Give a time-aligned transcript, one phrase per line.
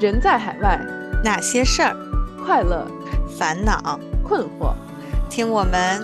[0.00, 0.78] 人在海外，
[1.22, 1.94] 哪些事儿、
[2.42, 2.90] 快乐、
[3.38, 4.74] 烦恼，困惑，
[5.28, 6.00] 听我们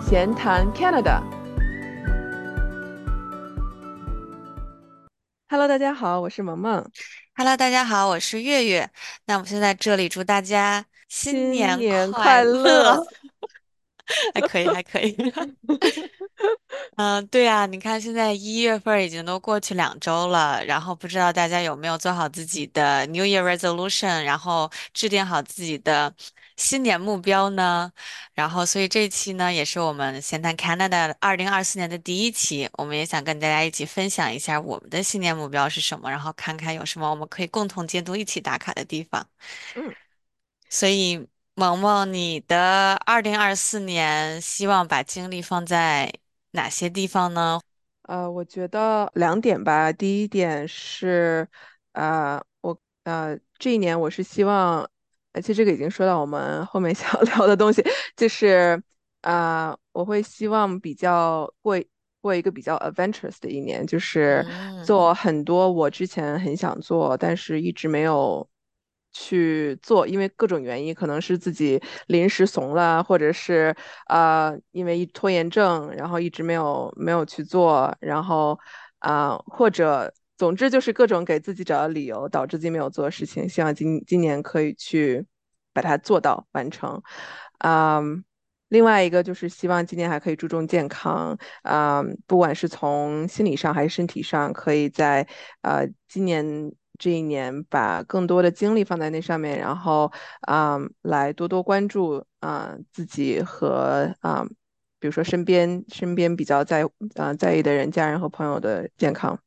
[0.00, 1.20] 闲谈 Canada。
[5.50, 6.90] Hello，大家好，我是萌萌。
[7.34, 8.88] Hello，大家好，我是月月。
[9.26, 13.06] 那我们现在这里祝大家新新年快快乐！
[14.32, 15.14] 还可以，还可以。
[16.96, 26.14] 嗯，对啊，你看现在一月份儿已经都过去两周了，然后不知道大家有没有做好自己的 New Year resolution，然后制定好自己的
[26.56, 27.92] 新年目标呢？
[28.32, 39.26] 然后，所以这一期呢，也是我们闲谈 Canada 二零二四年的第一期，我们也想跟大家一起分享一下我们的新年目标是什么，然后看看有什么我们可以共同监督、一起打卡的地方。
[39.74, 39.94] 嗯，
[40.68, 46.12] 所以，萌萌，你的二零二四年希望把精力放在
[46.54, 47.60] 哪些地方呢？
[48.02, 49.92] 呃，我觉得两点吧。
[49.92, 51.46] 第一点是，
[51.92, 54.88] 呃，我呃这一年我是希望，
[55.32, 57.82] 而且这个已经说到我们后面 想聊的东西，
[58.16, 58.80] 就是
[59.22, 61.82] 啊、我会希望比较过
[62.20, 68.46] 过一个比较 adventurous 的一年，就是嗯做很多我之前很想做，但是一直没有
[69.14, 73.74] 去做，因为各种原因，可能是自己临时怂了，或者是
[74.08, 78.58] 呃因为拖延症，然后一直没有没有去做，然后
[78.98, 85.24] 啊、或者总之就是各种给自己找的理由，导致自己没有做的事情，希望今今年可以去
[85.72, 87.00] 把它做到完成。
[87.58, 88.24] 嗯，
[88.68, 95.26] 另外一个就是希望今年还可以注重健康，啊、不管是从心理上还是身体上，可以在
[95.62, 100.10] 呃今年这一年把更多的精力放在那上面，然后
[100.42, 104.44] 啊、来多多关注啊、自己和啊、
[104.98, 106.84] 比如说身边身边比较在
[107.16, 109.38] 啊、在意的人、家人和朋友的健康。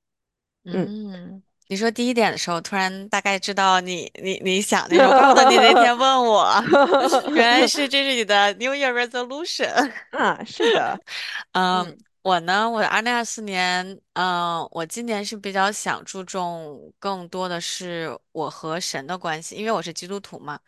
[0.66, 0.86] 嗯。
[0.86, 6.52] 嗯，你说第一点的时候，突然大概知道你你你想 那种，怪不得你那天问我，
[7.36, 9.92] 原来是这是你的 New Year resolution。
[10.12, 11.00] 啊，是的，
[11.54, 11.98] 嗯，嗯
[12.28, 20.60] 我呢，我二零二四年，嗯，我今年是比较想注重更多的是我和神的关系，因为我是基督徒嘛。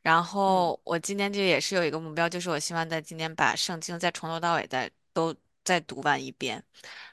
[0.00, 6.64] 然嗯后我今年就也是有一个目标，就是我希望在今年把圣经再从头到尾再都再读完一遍。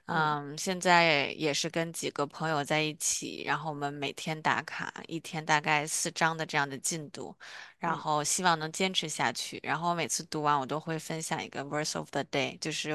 [0.05, 7.35] 嗯嗯，现在也是跟几个朋友在一起，然后我们每天打卡，一天大概四章的这样的进度，
[7.77, 9.59] 然嗯后希望能坚持下去。
[9.63, 12.91] 然后每次读完，我都会分享一个 verse of the day，就是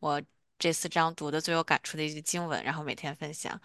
[0.00, 0.20] 我
[0.60, 3.60] 这四章读的最有感触的一句经文，然后每天分享。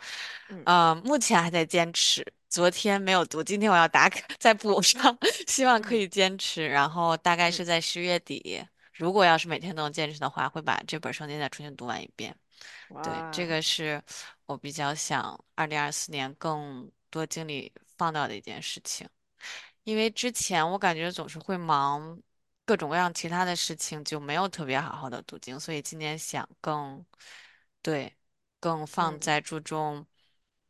[0.47, 6.67] 嗯呃，目前还在坚持，昨天没有读，今天我要打卡 再补上，希望可嗯以坚持。
[6.67, 12.35] 然后大概嗯，是在十月底，如果要是每天都能坚持的话，会把这本圣经再重新读完一遍。
[13.03, 14.01] 对，这，个是
[14.45, 19.07] 我比较想二零二四年更多精力放到的一件事情，
[19.83, 22.17] 因为之前我感觉总是会忙
[22.65, 27.05] 各种各样其他的事情，就没有特别好好的读经，所以今年想更，
[27.81, 28.11] 对，
[28.59, 29.19] 更放嗯。
[29.19, 30.05] 在注重，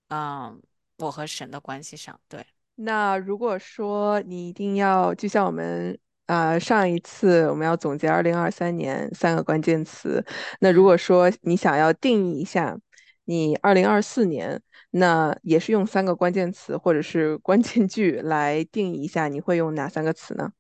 [0.10, 0.62] 嗯，
[0.98, 2.46] 我和神的关系上，对，
[2.76, 10.26] 那如果说你一定要，就像我们呃上一次我们要总结二零二三年三个关键词，
[10.60, 10.84] 那如嗯。
[10.84, 12.78] 果说你想要定义一下
[13.24, 20.52] 你二零二四年，那也是用三个关键词或者是关键句来定义一下，你会用哪三个词呢？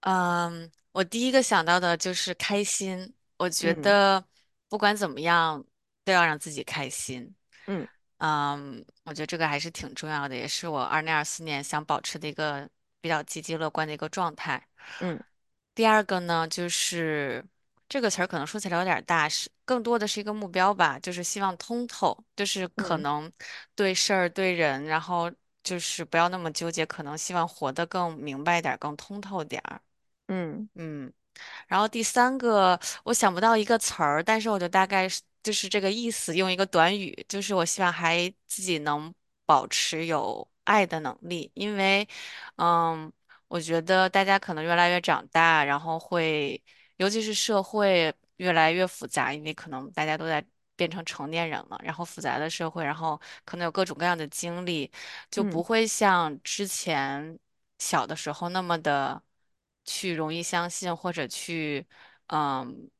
[0.00, 3.14] 嗯，我第一个想到的就是开心。
[3.36, 4.24] 我觉嗯得
[4.68, 5.64] 不管怎么样，
[6.04, 7.34] 都要让自己开心。
[7.66, 7.88] 嗯
[8.18, 12.68] 嗯，我觉得这个还是挺重要的，也是我二零二四年想保持的一个
[13.00, 14.66] 比较积极乐观的一个状态。
[15.00, 15.20] 嗯
[15.74, 17.44] 第二个呢，就是
[17.88, 23.30] 这个词儿可能说起来有点儿大，是更多的是一个目标吧，就是希望通透，就是可嗯能
[23.74, 25.30] 对事儿对人，然后
[25.62, 29.80] 就是不要那么纠结，可能希望活得更明白点儿，更通透点儿。
[30.30, 31.12] 嗯嗯。
[31.68, 39.14] 然后第三个，我想不到一个词儿，但是我就大概是就是这个意思，用一个短语，就是我希望还自己能
[39.46, 42.06] 保持有爱的能力，因为，
[42.56, 43.12] 嗯，
[43.48, 46.62] 我觉得大家可能越来越长大，然后会，
[46.98, 50.44] 尤其是社会越来越复杂，因为可能大家都在
[50.76, 54.90] 变成成年人了，然后复杂的社会，然后可能有各种各样的经历，
[55.30, 57.38] 就不嗯会像之前
[57.78, 59.22] 小的时候那么的。
[59.84, 61.86] 去容易相信，或者去
[62.28, 62.90] 嗯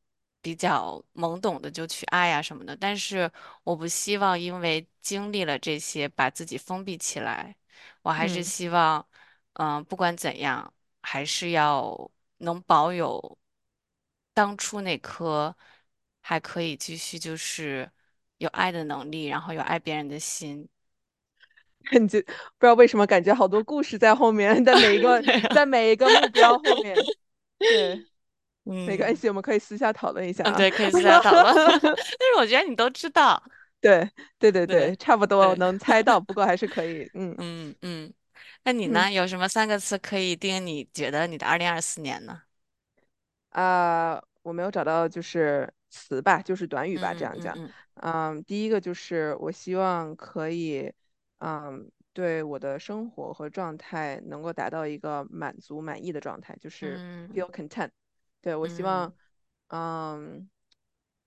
[0.40, 2.76] 比较懵懂的就去爱呀、什么的。
[2.76, 3.30] 但是
[3.64, 7.54] 我不希望因为经历了这些把自己封闭起来，
[8.02, 9.06] 我还是嗯希望
[9.54, 10.72] 嗯不管怎样，
[11.02, 13.38] 还是要能保有
[14.34, 15.54] 当初那颗
[16.22, 17.90] 还可以继续就是
[18.38, 20.68] 有爱的能力，然后有爱别人的心。
[21.90, 22.26] 感觉不
[22.60, 26.96] 知道为什么感觉好多故事在后面，在每一 个啊，在每一个目标后面。
[27.58, 28.06] 对，
[28.64, 30.56] 没关嗯系，我们可以私下讨论一下嗯，啊。
[30.56, 31.54] 对，可以私下讨论。
[31.54, 31.96] 但是
[32.38, 33.42] 我觉得你都知道，
[33.80, 37.10] 对对对对对，差不多对，能猜到，不过还是可以。
[37.14, 38.12] 嗯嗯嗯。
[38.64, 39.10] 那你嗯呢？
[39.10, 42.42] 有什么三个词可以定你觉得你的二零二四年呢？
[43.50, 47.56] 啊、我没有找到就是词吧，就是短语吧，这样讲。
[48.02, 50.92] 嗯，第一个就是我希望可以，
[51.40, 57.90] 嗯，对我的生活和状态能够达到一个满足、满意的状态，就是嗯 feel content。
[58.40, 59.12] 对，我希望，
[59.68, 60.50] 嗯嗯，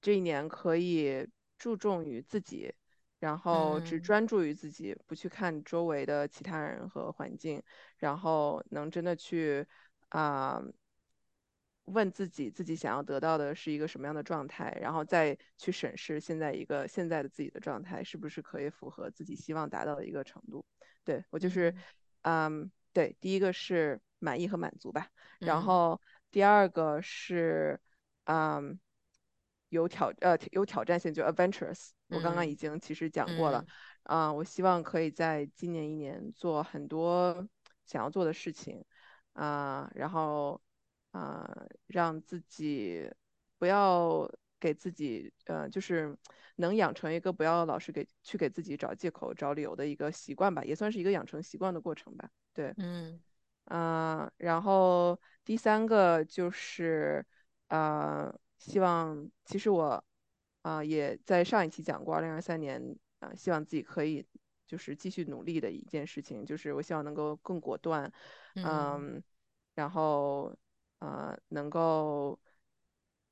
[0.02, 1.28] 这一年可以
[1.58, 2.74] 注重于自己，
[3.20, 7.62] 然后只嗯专注于自己，不去看周围的其他人和环境，
[7.98, 9.66] 然后能真的去。
[10.10, 10.62] 啊、
[11.86, 20.66] 问自己自己想要得到的是一个什么样的状态，然后再去审视现在一个现在的自己的状态是不是可以符合自己希望达到的一个程度。
[21.04, 21.70] 对，我就是，
[22.22, 25.10] 嗯嗯，对，第一个是满意和满足吧，
[25.40, 26.02] 然嗯后
[26.32, 27.78] 第二个是，
[28.24, 28.80] 嗯，
[29.70, 31.90] 有挑呃有挑战性，就 adventurous。
[32.08, 33.66] 我刚刚已嗯经其实讲过了，
[34.04, 37.46] 嗯啊、我希望可以在今年一年做很多
[37.86, 38.86] 想要做的事情。
[39.34, 40.62] 啊、然后
[41.14, 41.50] 啊、
[41.88, 43.10] 让自己
[43.58, 44.30] 不要
[44.60, 46.16] 给自己呃，就是
[46.56, 52.30] 能养成一个不要老是给去给自己找借口、找理由的一个习惯吧，也算是一个养成习惯的过程吧。
[52.54, 53.22] 对，嗯
[53.66, 57.26] 呃、然后第三个就是
[57.68, 60.04] 呃，希望其实我
[60.64, 62.82] 啊、也在上一期讲过，二零二三年
[63.20, 64.26] 啊、希望自己可以
[64.66, 68.12] 就是继续努力的一件事情，就是我希望能够更果断。
[68.56, 69.24] 嗯嗯，
[69.76, 70.56] 然后
[71.04, 72.40] 呃能够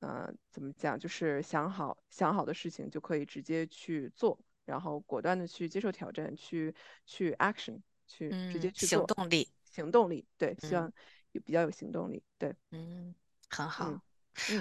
[0.00, 6.74] 呃怎么讲，就是想好想好的事情就可以直接去做，然后果断的去接受挑战，去
[7.06, 10.82] 去 action，去直接嗯，去做，行动力，行动力，对，希嗯。
[10.82, 10.92] 望
[11.32, 13.14] 有比较有行动力，对，嗯，
[13.48, 14.00] 很嗯好，嗯，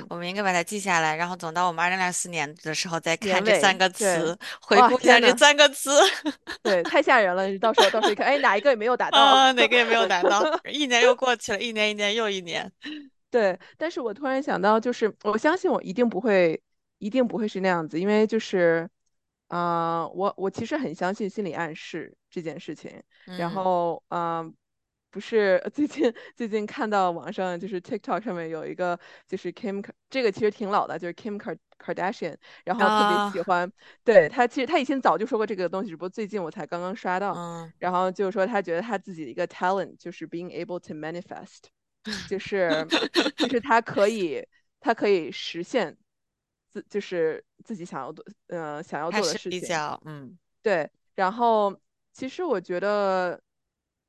[0.10, 5.90] 我们应该把它记下来，然后等到我们二零二四年的时候再看这三，个，词，回，顾一下这，三个词，
[6.62, 9.18] 对，太吓人了，到时候到时候一看，哎，哪一个也没有达到。
[9.20, 10.02] 啊，哪个也没有。
[10.12, 12.70] 达到，一年又过去了，一年一年又一年，
[13.32, 16.62] 对，但是我突然想到，就是我相信我一定不会，
[16.98, 18.90] 一定不会是那样子，因为就是，
[19.48, 22.92] 啊、我我其实很相信心理暗示这件事情。
[23.38, 23.52] 然嗯。
[23.52, 24.44] 后，啊、
[25.12, 28.98] 不是 最近最近看到网上就是 TikTok 上面有一个
[29.28, 33.72] 就是 Kim，Ka- 这个其实挺老的，就是 Kim Kar- Kardashian，然后特别喜啊欢，
[34.04, 37.34] 对，他其实他以前早就说过这个东西，只不过最近我才刚刚刷到。
[37.34, 41.64] 嗯然后就是说他觉得他自己的一个 talent 就是 being able to manifest。
[42.28, 42.88] 就是
[43.38, 44.46] 就是他可以
[44.80, 45.96] 他可以实现
[46.72, 50.90] 自就是自己想要做呃想要做的事情，比较嗯对。
[51.16, 51.76] 然后
[52.14, 53.42] 其实我觉得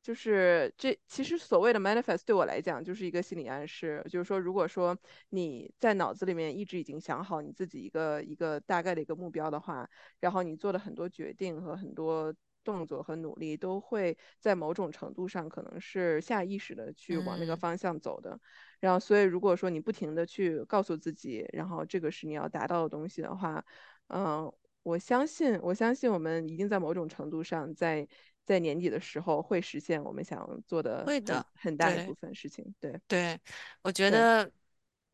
[0.02, 4.96] 就是这其实所谓的 manifest 对我来讲就是一个心理暗示，就是说如果说
[5.30, 9.88] 你在脑子里面一直已经想好你自己一个一个大概的一个目标的话，
[10.20, 12.34] 然后你做的很多决定和很多
[12.64, 18.38] 动作和努力，都会在某种程度上可能是下意识的去往那个嗯方向走的。
[18.80, 23.64] 然后，所以如果说你不停的去告诉自己，然后这个是你要达到的东西的话，
[24.08, 24.52] 嗯、
[24.82, 28.06] 我相信，我相信我们一定在某种程度上在，
[28.44, 32.14] 在年底的时候会实现我们想做的会的，很大一部。
[32.14, 32.64] 分事情。
[32.80, 33.38] 对对，
[33.82, 34.50] 我觉得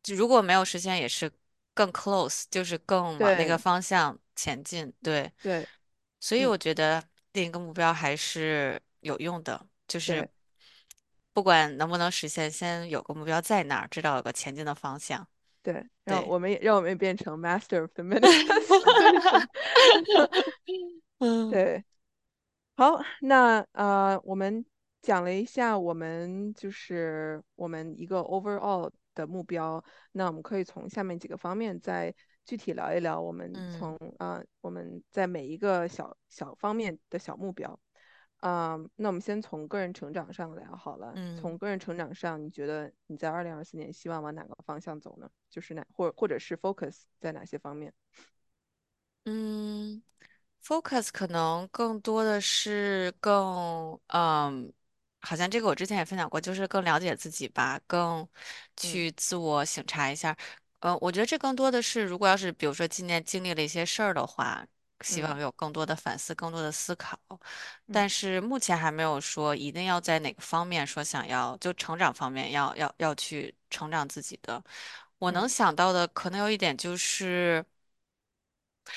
[0.01, 1.31] 就如果没有实现，也是
[1.73, 4.91] 更 close，就是更往那个方向前进。
[5.01, 5.65] 对，对，
[6.19, 10.27] 所以嗯我觉得定一个目标还是有用的，就是
[11.33, 15.25] 不管能不能实现，先有个目标在那儿，知道有个前进的方向。
[15.61, 19.47] 对，让，我们也让我们也变成 master of the manifestation。
[21.19, 21.83] 嗯对。
[22.79, 24.65] 好，那呃，我们
[25.01, 29.83] 讲了一下我们就是我们一个 overall 的目标，
[30.13, 37.77] 那我们可以从下面几个方面再具体聊一聊我们从嗯啊、呃我们在每一个小小方面的小目标。
[38.37, 41.13] 啊、那我们先从个人成长上聊好了。
[41.37, 45.29] 从嗯个人成长上，你觉得你在二零二四年希望往哪个方向走呢？
[45.49, 47.93] 就是哪或或者是 focus 在哪些方面？
[49.25, 50.01] 嗯。
[50.63, 54.71] Focus 可能更多的是更，嗯，
[55.21, 58.27] 好像这个我之前也分享过，就是更了解自己吧，更
[58.81, 60.35] 嗯去自我省察一下。
[60.79, 64.65] 呃，我觉得这更多的是，如果要是比如说今年经历了一些事儿的话，
[65.01, 67.17] 希嗯望有更多的反思，更多的思考。
[67.87, 74.61] 嗯但是目前还没有说一定要在哪个方面说想要就成长方面要要要去成长自己的。
[75.17, 77.65] 我能嗯想到的可能有一点就是。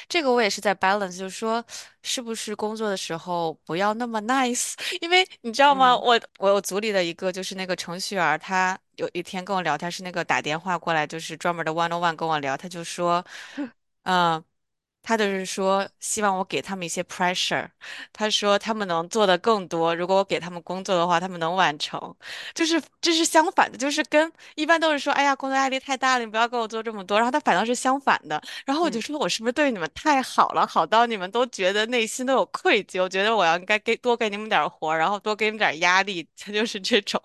[0.09, 1.65] 这个我也是在 balance，就是说，
[2.03, 4.75] 是不是工作的时候不要那么 nice？
[5.01, 5.93] 因为你知道吗？
[5.95, 13.25] 嗯我我有组里的一个就是那个程序员他有一天跟我聊他，是那个打电话过来，就是专门的 one on one 跟我聊，他就说，
[14.05, 14.43] 嗯、
[15.02, 17.68] 他就是说希望我给他们一些 pressure，
[18.12, 22.00] 他说他们能做的更多，如果我给他们工作的话，他们能完成。
[22.54, 28.40] 就是这是相反的，就是跟一般都是说，哎呀，工作压力太大了，你不要给我做这么多，然后他反倒是相反的。
[28.64, 37.21] 然后我就嗯说，我是不是对你们太好了，好到你们都觉得内心都有愧疚，觉得我要应该给多给你们点儿活然后多给你们点儿压力，他就是这种。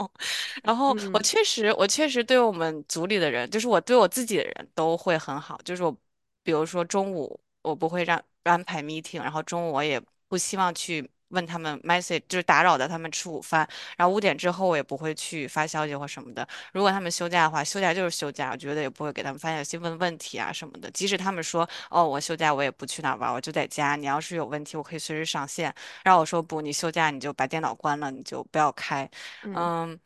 [0.63, 5.95] 然后我嗯确实，我确实对我们组里的人，就是我对我自己的人都会很好，就是我，
[6.43, 11.09] 比如说中午我不会让安排 meeting，然后中午我也不希望去。
[11.31, 16.47] 问他们 message 就是打扰到他们吃午饭，然后五点之后我也不会去发消息或什么的。
[16.71, 20.89] 如果他们休假的话，休假就是休假，我觉得也不会给他们发消息问问题啊什么的。
[20.91, 23.97] 即使他们说，哦，我休假我也不去哪儿玩，我就在家。
[23.97, 25.73] 你要是有问题，我可以随时上线。
[26.05, 29.09] 然后我说不，你休假你就把电脑关了，你就不要开。
[29.41, 29.99] 嗯嗯，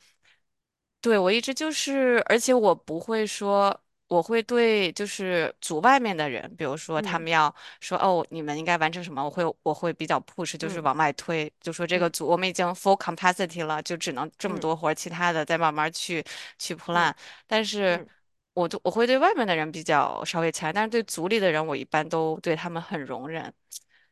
[1.01, 3.79] 对，我一直就是，而且我不会说，
[4.11, 7.17] 我会对就是组外面的人，比如说他嗯。
[7.17, 10.81] 们要说哦，你们应该完成什么，我会我会比较 push，就是嗯。
[10.81, 12.11] 往外推，就说这个嗯。
[12.11, 14.59] 组我们已经 full capacity 了，就只能这么嗯。
[14.59, 16.21] 多活儿，其他的再慢慢去
[16.59, 17.13] 去 plan。
[17.13, 17.15] 嗯
[17.47, 18.09] 但是嗯。
[18.53, 23.53] 我就我会对外面的人比较稍微强，但是对组里的人，我一般都对他们很容忍。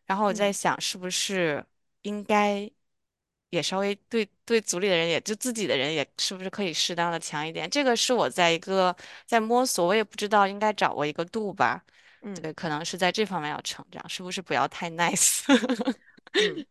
[0.06, 0.53] 然后我在嗯。
[0.53, 1.63] 想，是不是
[2.03, 2.72] 应该
[3.50, 7.70] 也稍微对对组里的人，也就自己的人，也是不是可以适当的强一点？
[7.70, 11.84] 这个是我在一个在摸索，我也不知道应该掌握一个度吧。
[12.22, 15.44] 嗯对，可能是在这方面要成长，是不是不要太 nice？
[16.34, 16.65] 嗯。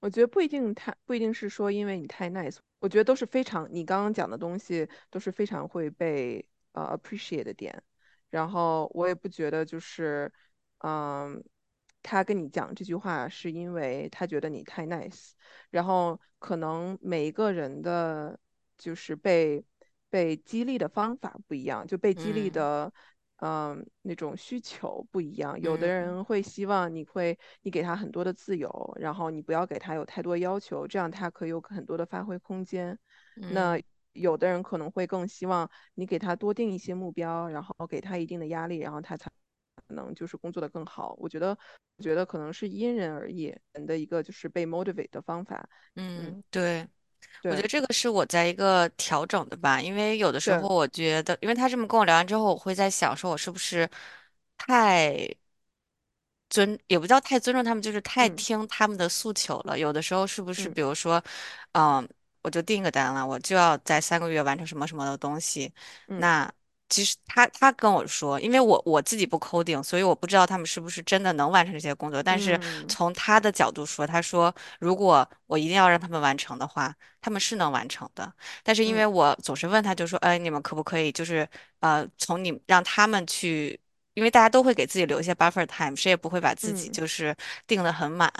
[0.00, 7.80] 我觉得不一定太不一定是说因为你太 nice，我觉得都是非常你刚刚讲的东西都是非常会被呃 appreciate 的点。
[8.28, 10.32] 然后我也不觉得就是
[10.78, 11.40] 嗯，
[12.02, 15.30] 他跟你讲这句话是因为他觉得你太 nice。
[15.70, 18.38] 然后可能每一个人的
[18.76, 19.64] 就是被
[20.10, 22.92] 被激励的方法不一样，就被激励嗯的。
[23.44, 32.96] 嗯，那种需求不一样，有的嗯人会希望你会，你给他很多的自由，然后你不要给他有太多要求，这样他可以有很多的发挥空间。
[33.34, 33.82] 那嗯
[34.12, 39.28] 有的人可能会更希望你给他多定一些目标，然后给他一定的压力，然后他才
[39.92, 41.14] 能就是工作的更好。
[41.18, 41.56] 我觉得，
[41.96, 45.68] 我觉得可能是因人而异，人的一个就是被 motivate 的方法。
[45.96, 46.88] 嗯，嗯，对。
[47.44, 53.88] 我觉得这个是我在一个调整的吧，因为有的时候，我觉得，因为他这么跟我聊完之后，我会在想，说我是不是
[54.56, 55.16] 太
[56.50, 59.78] 尊，也不叫太尊重他们，就是太嗯听他们的诉求了。
[59.78, 61.22] 有的时候是不是，嗯比如说，
[61.72, 62.06] 嗯，
[62.42, 65.72] 我就定个单了，我就要在三个月完成什么什么的东西。
[66.08, 66.52] 嗯那
[66.92, 72.22] 其实他他跟我说，因为我我自己不 coding，所以我不知道他们是不是真的能完成这些工作。
[72.22, 78.30] 但是嗯从他的角度说，他说如果我一定要让他们完成的话，他们是能完成的。
[78.62, 81.48] 但是因嗯为我总是问他，就说，哎，你们可不可以就是
[81.80, 83.80] 呃，从你让他们去。
[84.14, 87.34] 因为大家都会给自己留一些 buffer time，谁也不会把自己嗯就是
[87.66, 88.30] 定得很满，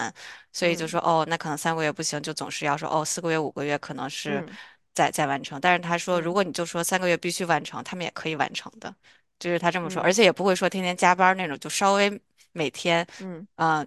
[0.52, 4.58] 所以就嗯说哦，那可能三个月不行，就总是要说哦，四个月、五个月可能是嗯
[4.94, 5.60] 再再完成。
[5.60, 8.94] 但是他说，如嗯果你就说三个月必须完成，他们也可以完成的，
[9.38, 12.20] 就是他这么说，而嗯且也不会说天天加班儿那种，就稍微
[12.52, 13.86] 每天嗯啊、呃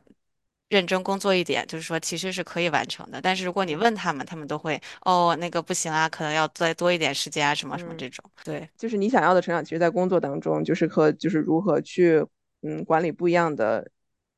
[0.70, 3.22] 认真工作一点，就是说其实是可以完成的。
[3.22, 7.98] 但是如果你嗯问他们，他们都会哦，那个不行啊，可能要再多一点时间啊，什么什么嗯。
[7.98, 8.24] 这种。
[8.44, 12.26] 对，就是你想要的成长，其实在工作当中，就是和就是如何去
[12.62, 13.90] 嗯管理不一样的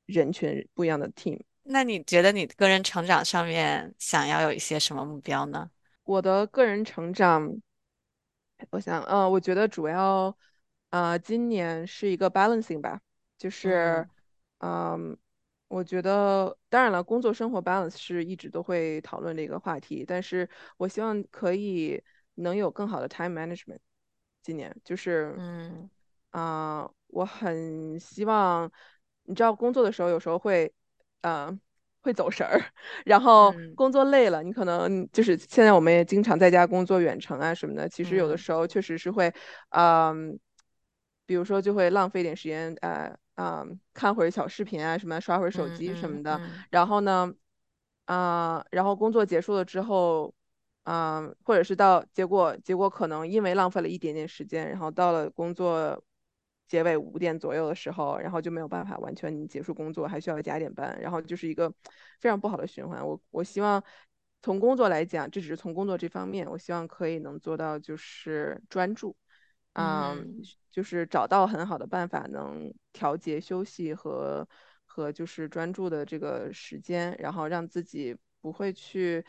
[0.06, 1.40] 人群、不一样的 team。
[1.64, 5.70] 那你觉得你个人成长上面想要有一些什么目标呢？
[6.08, 7.62] 我的个人成长，
[8.70, 10.36] 我想，呃，我觉得主要，
[10.90, 13.02] 呃，今年是一个 balancing 吧，
[13.38, 14.08] 就是，
[14.60, 15.18] 嗯嗯，
[15.68, 22.02] 我觉得，当然了，工作生活 balance 是一直都会讨论的一个话题，但是我希望可以
[22.36, 23.80] 能有更好的 time management。
[24.42, 25.90] 今年就是，嗯
[26.32, 28.72] 啊、我很希望，
[29.24, 30.74] 你知道，工作的时候有时候会，
[31.20, 31.60] 呃，
[32.08, 32.60] 会走神儿，
[33.06, 33.76] 然后嗯。
[33.76, 38.38] 工作累了，你可能就是现在我们也经常在家工作远程啊什么的，其实有的嗯。
[38.38, 39.34] 时候确实是会，
[39.72, 40.40] 嗯、
[41.26, 46.42] 比如说就会浪费点时间，呃，嗯、看会儿小视频啊什么，刷会儿手嗯机什么的，嗯。
[46.46, 47.34] 嗯然后呢，
[48.06, 50.34] 啊、然后工作结束了之后。
[50.90, 56.02] 嗯，或者是到结果，结果可能因为浪费了一点点时间，然后到了工作
[56.68, 61.74] 结尾五点左右的时候，然后就没有办法完全结束工作，还需要加点班，然后就是一个
[62.20, 63.06] 非常不好的循环。
[63.06, 63.84] 我我希望
[64.42, 69.16] 从工作来讲，这只是从工作这方面，我希望可以能做到就是专注。
[69.74, 74.48] 嗯，嗯就是找到很好的办法，能调节休息和
[74.86, 79.24] 和就是专注的这个时间，然后让自己不会去，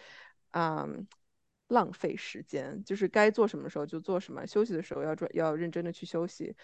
[0.53, 1.07] 嗯，
[1.69, 6.57] 浪费时间，就是该做什么时候就做什么，休息的时候要专要认真的去休息，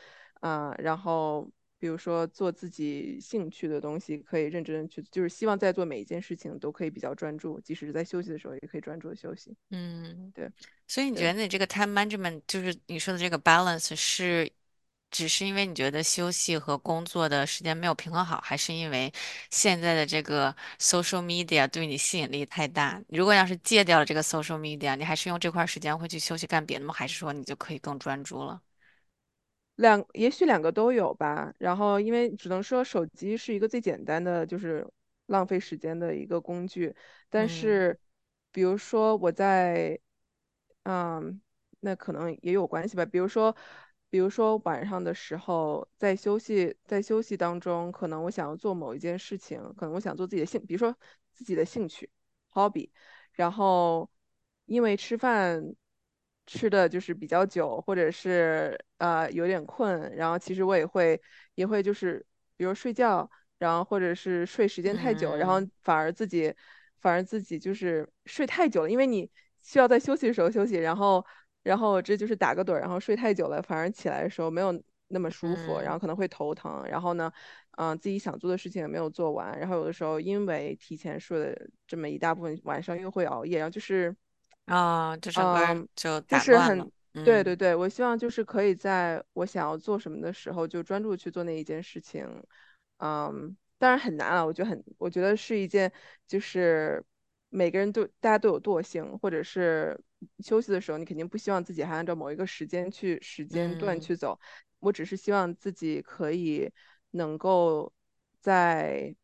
[0.45, 9.57] 啊、然后比如说做自己兴趣的东西，可以认真去，就是希望在做每一件事情都可以比较专注，即使是在休息的时候也可以专注的休息。
[9.71, 10.31] 嗯。
[10.35, 10.51] 对
[10.87, 11.33] 所以你觉。
[11.33, 14.51] 得你这个 time management 就是你说的这个 balance 是，
[15.11, 19.13] 只是因为你觉得休息和工作的时间没有平衡好，还是因为
[19.51, 23.03] 现在的这个 social media 对你吸引力太大？
[23.09, 26.93] 如果要是戒掉了这个 social media，你还是用这块儿时间会去休息干别的吗？
[26.95, 28.61] 还是说你就可以更专注了？
[29.77, 31.53] 两，也许两个都有吧。
[31.59, 34.87] 然后，因为只能说手机是一个最简单的，就是
[35.27, 36.95] 浪费时间的一个工具。
[37.29, 37.99] 但嗯是，
[38.53, 39.99] 比如说我在，
[40.85, 41.41] 嗯，
[41.81, 43.05] 那可能也有关系吧。
[43.05, 43.55] 比如说，
[44.11, 50.97] 比如说晚上的时候，在休息，在休息当中，可能我想要做某一件事情，可能我想做自己的兴，比如说
[51.33, 52.09] 自己的兴趣
[52.53, 52.91] hobby。
[53.33, 54.09] 然后
[54.67, 55.75] 因为吃饭
[56.47, 61.21] 吃的就是比较久，或者是呃有点困，然后其实我也会
[61.55, 62.25] 也会就是
[62.57, 66.55] 比如睡觉，然后或者是睡时间太久，然后嗯反而自己
[67.01, 69.31] 反而自己就是睡太久了，因为你
[69.63, 71.25] 需要在休息的时候休息，然后
[71.63, 77.33] 然后这就是打个盹儿，然后睡太久了，反而起来的时候没有那么舒服，然后嗯可能会头疼，然后呢。
[77.77, 81.53] 嗯，自己想做的事情也没有做完，然后有的时候因为提前睡了
[81.89, 84.15] 这么一大部分，晚上又会熬夜，然后就是，
[84.67, 86.85] 啊，就整个人嗯，就就打乱了。
[86.85, 92.27] 是很，对嗯对对，我希望就是可以在我想要做什么的时候就专注去做那一件事情，
[92.99, 95.93] 嗯，当然很难啊，我觉得很，我觉得是一件
[96.27, 97.05] 就是
[97.51, 99.99] 每个人都大家都有惰性，或者是
[100.39, 104.39] 休息的时候，你肯定不希望自己还按照某一个时间去时间段嗯去走，
[104.81, 106.73] 我只是希望自己可以
[107.11, 107.93] 能够
[108.41, 109.15] 在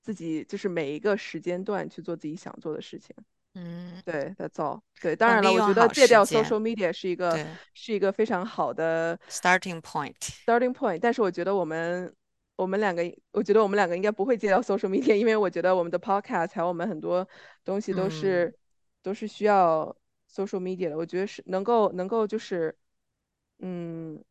[0.00, 3.14] 自己就是每一个时间段去做自己想做的事情。
[3.54, 4.80] 嗯，对，that's all。
[5.00, 7.38] 对，当呃，然了，我觉得戒掉，social media 是一个
[7.74, 10.14] 是一个非常好的，starting point。
[10.46, 12.14] starting point，但是我觉得我们
[12.56, 17.26] 我们两个，我觉得我们两个应该不会戒掉 social media，因为我觉得我们的 podcast 还有我们很多
[17.64, 18.58] 东西都嗯是
[19.02, 19.94] 都是需要
[20.32, 20.96] social media 的。
[20.96, 22.74] 我觉得是能够能够就是
[23.58, 24.22] 嗯。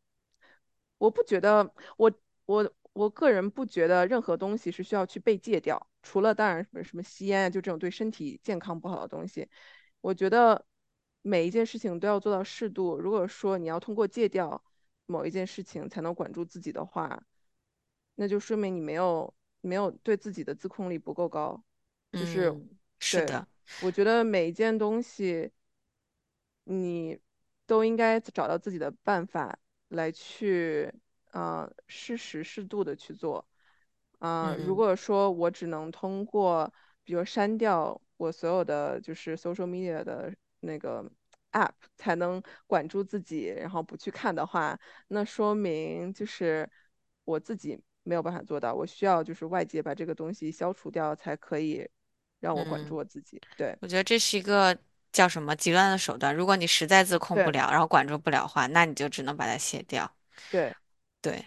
[0.98, 2.12] 我不觉得，我
[2.46, 9.50] 我我个人不觉得任何东西是需要去被戒掉，除了当然什么什么吸烟啊，就这种对身体健康不好的东西。
[10.02, 10.66] 我觉得
[11.22, 12.98] 每一件事情都要做到适度。
[12.98, 14.64] 如果说你要通过戒掉
[15.06, 17.24] 某一件事情才能管住自己的话，
[18.16, 21.64] 那就说明你没有没有对自己的自控力不够高。
[22.12, 23.48] 就是嗯，是，的。
[23.84, 25.52] 我觉得每一件东西。
[26.66, 27.20] 你
[27.66, 29.58] 都应该找到自己的办法
[29.90, 30.94] 来去，
[31.32, 33.46] 呃，适时适度的去做。
[34.20, 36.72] 啊、如嗯果说我只能通过，
[37.04, 41.04] 比如删掉我所有的就是 social media 的那个
[41.54, 46.70] app 才能管住自己，然后不去看的话，那说明就是
[47.26, 51.90] 我自己没有办法做到，我需要就是外界把这个东西消除掉，才可以
[52.40, 53.42] 让我管住嗯，我自己。
[53.56, 54.78] 对我觉得这是一个
[55.12, 56.36] 叫什么极端的手段。
[56.36, 60.12] 如果你实在自控不了，然后管住不了的话，那你就只能把它卸掉。
[60.50, 60.76] 对。
[61.22, 61.46] 对，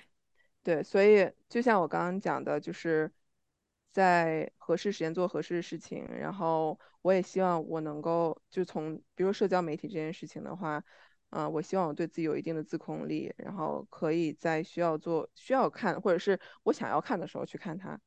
[0.62, 3.10] 对，所以就像我刚刚讲的，就是
[3.90, 6.06] 在合适时间做合适的事情。
[6.06, 10.82] 然后我也希望我能够，就从比如社交媒体这件事情的话，
[11.30, 18.00] 嗯、我希望我对自己有一定的自控力，然后可以在需要做、需要看，或者是我想要看的时候去看它。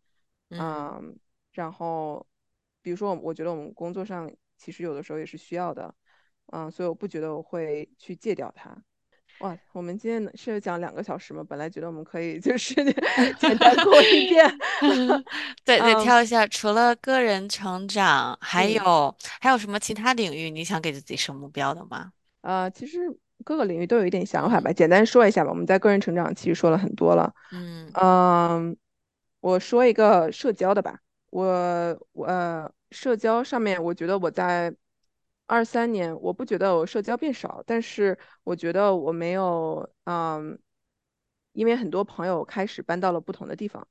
[0.49, 1.19] 嗯嗯，
[1.51, 2.25] 然后
[2.81, 5.93] 比如说我，我觉得我们工作上其实有的时候也是需要的，
[6.53, 8.81] 嗯，所以我不觉得我会去戒掉它。
[9.39, 11.43] 哇，我们今天是讲两个小时吗？
[11.47, 12.73] 本来觉得我们可以就是
[13.39, 14.57] 简单过一遍。
[15.63, 22.11] 对对，嗯挑一下，除了个人成长，还嗯有还有什么其他领域你想给自己设目标的吗？
[22.41, 22.99] 呃，其实
[23.43, 25.49] 各个领域都有一点想法吧，嗯简单说一下吧。
[25.51, 27.31] 我们在个人成长其实说了很多了。
[27.51, 28.75] 嗯嗯，
[29.41, 30.99] 我说一个社交的吧。
[31.29, 34.73] 我我呃，社交上面，我觉得我在
[35.47, 40.59] 二三年，我不觉得我社交变少，但是我觉得我没有嗯，
[41.53, 43.87] 因为很多朋友开始搬到了不同的地方。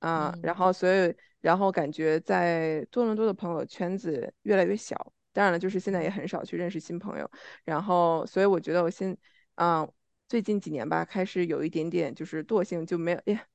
[0.00, 4.94] 啊，然嗯后所以然后感觉在多伦多的朋友圈子越来越小，
[5.32, 7.30] 当然了，就是现在也嗯很少去认识新朋友，
[7.64, 9.16] 然后所以我觉得我现
[9.54, 9.88] 啊、
[10.28, 13.46] 最近几年吧，开始有一点点就是惰性，就没有呀，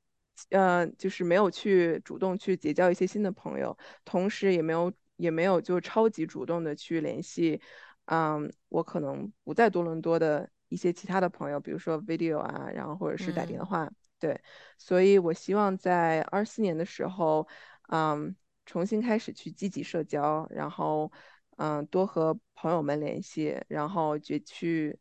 [0.49, 7.61] 呃，就是没有去主动去结交一些新的朋友，同时也没有也没有就超级主动的去联系，
[8.05, 13.65] 嗯，我可能不在多伦多的一些其他的朋友，比如说 video 啊，然后或者是打电嗯。
[13.65, 14.39] 话，对，
[14.77, 17.45] 所以我希望在二四年的时候，
[17.89, 18.33] 嗯，
[18.65, 21.11] 重新开始去积极社交，然后
[21.57, 24.97] 嗯，多和朋友们联系，然后就去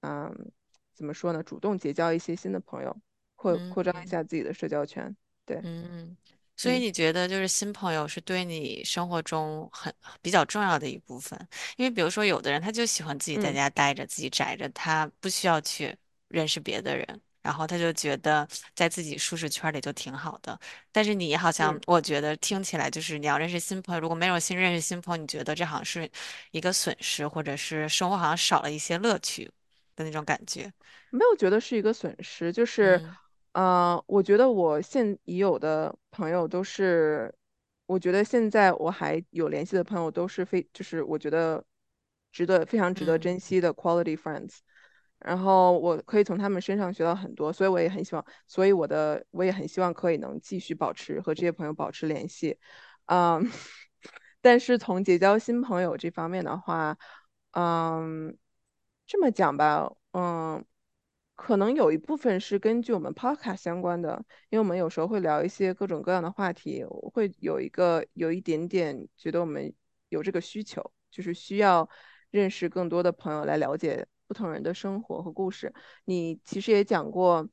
[0.00, 0.52] 嗯，
[0.94, 2.96] 怎么说呢，主动结交一些新的朋友，
[3.34, 4.08] 扩扩张一嗯。
[4.08, 6.16] 下自己的社交圈，对，嗯，
[6.56, 9.92] 所以嗯你觉得就是新朋友是对你生活中很
[10.22, 11.38] 比较重要的一部分，
[11.76, 15.96] 因为比如说有的人他就喜欢自己在嗯家待着，自己宅着，他不需要去
[16.28, 20.58] 认识别的人，然后他就觉得在自己舒适圈里就挺好的。
[20.92, 21.80] 但是你好像嗯。
[21.86, 26.10] 我觉得听起来就是你要认识新朋友，如果没有新认识新朋友，你觉得这好像是
[26.50, 29.44] 一个损失，或者是生活好像少了一些乐趣
[29.94, 30.72] 的那种感觉。
[31.10, 33.16] 没有觉得是一个损失，就是，嗯
[33.56, 37.34] 呃，我觉得我现已有的朋友都是，
[37.86, 41.64] 我觉得现在我还有联系的朋友都是非，就是我觉得
[42.30, 44.58] 值得非常值得嗯珍惜的 quality friends，
[45.20, 52.58] 然后我可以从他们身上学到很多，所以我也很希望，所以我的我也很希望可以能继续保持和这些朋友保持联系，
[53.06, 53.40] 嗯，
[54.42, 56.98] 但是从结交新朋友这方面的话，
[57.52, 58.36] 嗯。
[59.08, 60.64] 这么讲吧，嗯，
[61.36, 69.72] 可能有一部分是根据我们 podcast 相关的，因为我们有时候会聊一些各种各样的话题，我会有一个有一点点觉得我们
[70.08, 71.88] 有这个需求，就是需要
[72.30, 75.72] 认识更多的朋友来了解不同人的生活和故事。
[76.06, 77.46] 你其实也讲过，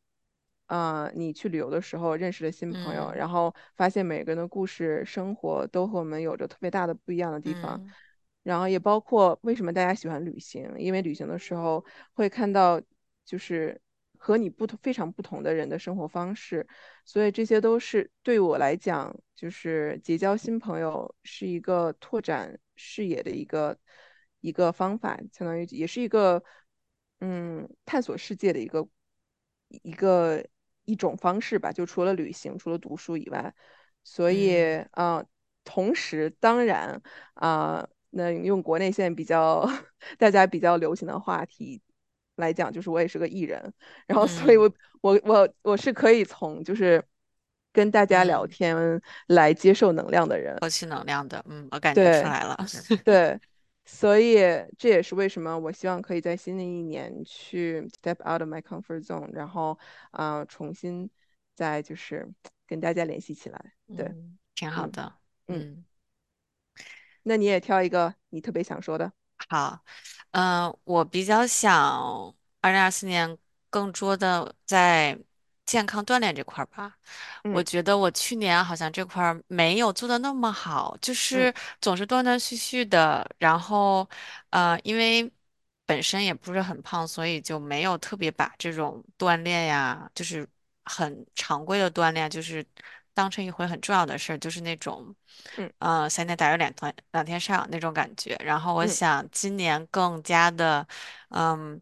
[0.67, 7.77] 呃，你去旅游的时候认识了新朋友，嗯然后发现每个人的故事、生活都和我们有着特别大的不一样的地方。
[7.77, 7.91] 嗯
[8.43, 12.77] 然后也包括为什么大家喜欢旅行，因为旅行的时候会看到
[13.25, 13.79] 就是
[14.17, 16.67] 和你不同非常不同的人的生活方式，
[17.05, 23.77] 所以这些都是对我来讲，就是结交新朋友是一个拓展视野的一个
[24.41, 26.43] 一个方法，相当于也是一个
[27.19, 28.87] 嗯探索世界的一个
[29.67, 30.45] 一个
[30.85, 33.53] 一种方式吧，就除了旅行，除了读书以外。
[34.05, 35.25] 所以，嗯啊、
[35.63, 37.01] 同时，当然，
[37.35, 39.65] 啊、那用国内现在比较
[40.19, 41.81] 大家比较流行的话题
[42.35, 43.73] 来讲，就是我也是个艺人，
[44.07, 47.03] 然后，所以嗯我我我我是可以从就是
[47.71, 48.49] 跟大家聊嗯。
[48.49, 52.57] 天来接受能量的人，获取能量的，嗯，我感觉出对来了。
[53.03, 53.39] 对，
[53.85, 54.35] 所以
[54.77, 59.77] 这也是为什么我希望可以在新的一年去 step out of my comfort zone，然后
[60.11, 61.09] 啊、呃重新
[61.55, 62.27] 再就是
[62.65, 64.91] 跟大家联系起来，对，嗯，挺好嗯。
[64.91, 65.13] 的。
[65.47, 65.85] 嗯，嗯，
[67.23, 69.11] 那你也挑一个你特别想说的。
[69.49, 69.83] 好。
[70.31, 73.37] 嗯、我比较想二零二四年
[73.69, 75.17] 更多的在
[75.65, 76.97] 健康锻炼这块儿吧。
[77.49, 83.27] 我嗯觉得我去年好像这块儿没有做的那么好，就嗯是总是断断续续的。
[83.37, 84.07] 然后，
[84.49, 85.31] 呃，因为
[85.85, 90.47] 本身也不是很胖，所以就没有特别把这种锻炼呀，就是
[90.85, 92.65] 很常规的锻炼，就是
[93.13, 95.15] 当成一回很重要的事儿，就是那种，
[95.55, 98.35] 嗯呃，三天打鱼两天两天晒网那种感觉。
[98.43, 100.87] 然后我嗯想今年更加的，
[101.29, 101.81] 嗯。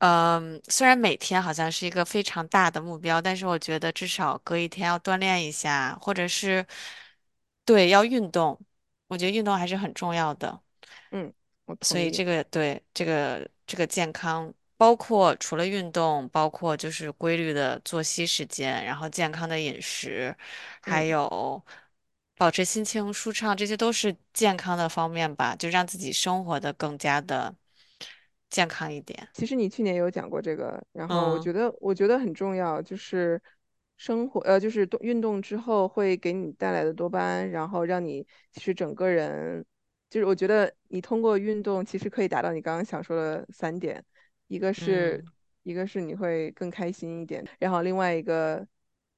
[0.00, 6.64] 嗯，虽然每天好像是一个非常大的目标，但是我觉得至少隔一天要锻炼一下，或者是
[7.64, 8.58] 对要运动，
[9.08, 10.62] 我觉得运动还是很重要的。
[11.10, 11.32] 嗯，
[11.66, 12.00] 我同意。
[12.00, 20.34] 所以这个对这个这个健康，包括除了运动，包括就是规律的作息时间，然后健康的饮食，
[20.80, 21.62] 还嗯，有
[22.36, 27.54] 保持心情舒畅，这些都是健康的方面吧，就让自己生活的更加的
[28.50, 29.28] 健康一点。
[29.32, 33.40] 其实你去年有讲过这个，然后我嗯觉得我觉得很重要，就是
[33.96, 39.64] 生活呃，就是动运动之后会给你带来的多巴胺，然后让你其实整个人，
[40.10, 44.04] 就是我觉得你通过运动其实可以达到你刚刚想说的三点，
[44.48, 45.32] 一个是嗯。
[45.62, 48.66] 一个是你会更开心一点，然后另外一个，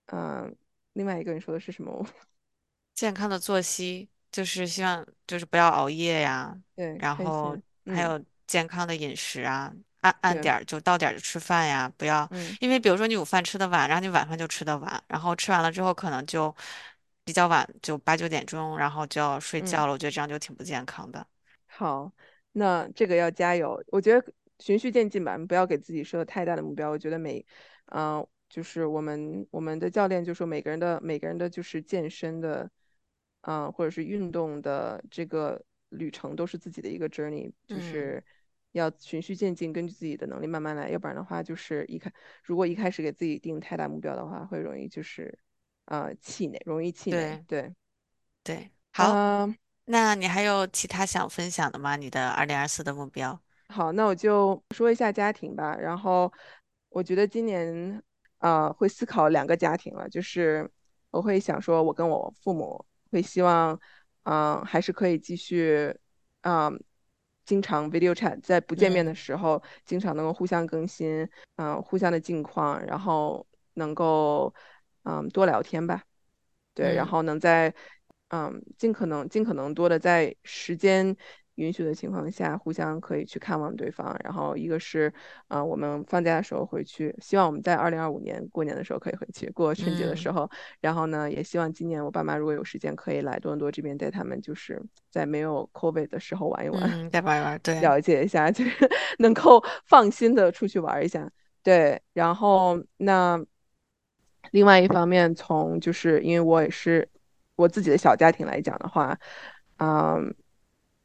[0.06, 0.54] 嗯、
[0.94, 2.04] 另外一个你说的是什么？
[2.94, 16.54] 健康的作息，就是希望就是不要熬夜呀，对，然后还有健康的饮食啊，按按，点儿就到点儿就吃饭呀，不要，嗯因为比如说你午饭吃的晚，然后你晚饭就吃的晚，然后吃完了之后可能就
[17.24, 19.62] 比较晚，就八九点钟，然后就要睡嗯。
[19.62, 21.26] 觉了，我觉得这样就挺不健康的。
[21.66, 22.12] 好，
[22.52, 23.82] 那这个要加油。
[23.88, 26.88] 我觉得循序渐进吧，不要给自己设太大的目标。
[26.90, 27.44] 我觉得每，
[27.86, 32.70] 嗯、就是我们我们的教练就说每个人的每个人的就是健身的，
[33.40, 38.24] 嗯、或者是运动的这个旅程都是自己的一个 journey，就嗯，是
[38.72, 40.88] 要循序渐进，根据自己的能力慢慢来。
[40.90, 42.12] 要不然的话，就是一开
[42.44, 45.38] 如果一开始给自己定太大目标的话，会容易就是
[45.86, 47.16] 啊、气馁，容易气馁。
[47.16, 47.74] 对对，
[48.42, 51.96] 对，好，嗯、那你还有其他想分享的吗？
[51.96, 53.40] 你的二零二四的目标？
[53.70, 55.76] 好，那我就说一下家庭吧。
[55.76, 56.32] 然后
[56.88, 58.02] 我觉得今年
[58.38, 60.68] 啊、会思考两个家庭了，就是
[61.10, 63.78] 我会想说，我跟我父母会希望，
[64.24, 65.94] 嗯、还是可以继续，
[66.42, 66.82] 嗯、
[67.44, 74.52] 经常 video chat，在不见面的嗯时候，经常能够互相更新，嗯、互相的近况，然后能够，
[75.04, 76.02] 嗯、多聊天吧。
[76.74, 77.74] 对，然嗯后能在
[78.28, 81.14] 嗯尽可能尽可能多的在时间
[81.60, 84.16] 允许的情况下，互相可以去看望对方。
[84.24, 85.12] 然后一个是
[85.48, 90.50] 呃我们放假的时候回去，希望我们在二零二五年过年的时候可以回去过春节的时嗯候。
[90.80, 101.30] 然后呢，也希望今年我爸妈如果有时间可以来多伦多这边带他们，就是在没有 COVID 的时候玩一玩，嗯，再玩一玩，对，了解一下， 就是能够放心的出去玩一下。
[101.62, 103.38] 对，然后那
[104.52, 107.06] 另外一方面，从就是因为我也是
[107.56, 109.18] 我自己的小家庭来讲的话，
[109.76, 110.34] 嗯，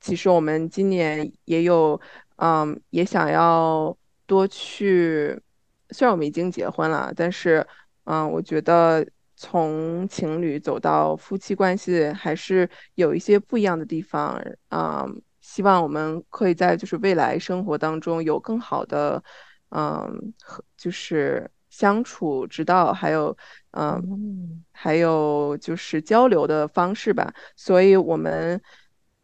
[0.05, 1.99] 其实我们今年也有，
[2.37, 5.41] 嗯，也想要多去，
[5.89, 7.65] 虽然我们已经结婚了，但是，
[8.03, 9.03] 嗯，我觉得
[9.35, 14.39] 从情侣走到夫妻关系，还是有一些不一样的地方，
[14.69, 19.23] 嗯，希望我们可以在就是未来生活当中有更好的。
[19.69, 23.35] 嗯，和就是相处之道，还有
[23.71, 27.33] 嗯，嗯还有就是交流的方式吧。
[27.57, 28.61] 所以我们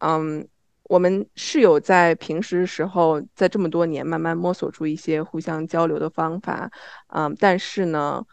[0.00, 0.46] 嗯，
[0.84, 6.70] 我们是有在平时时候，在这么多年慢慢摸索出一些互相交流的方法，
[7.08, 8.24] 嗯，但是呢。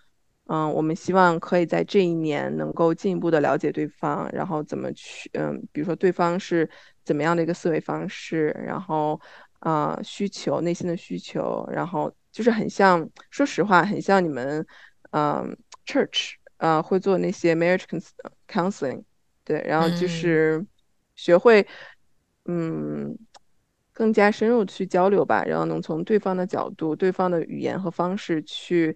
[0.51, 6.67] 嗯，我们希望可以在这一年能够进一步的了解对方，然后怎么去，嗯，比如说对方是
[7.05, 9.13] 怎么样的一个思维方式，然后
[9.59, 14.65] 啊、呃需求，内心的需求，然后就是很像，说实话，很像你们
[15.12, 18.09] 嗯、church 呃会做那些 marriage cons-
[18.47, 19.03] counseling，
[19.43, 20.09] 对，然后就嗯。
[20.09, 20.65] 是
[21.15, 21.67] 学会嗯
[22.51, 23.15] 嗯
[23.93, 28.95] 更加深入去交流吧，然后能从对方的角度、对方的语言和方式去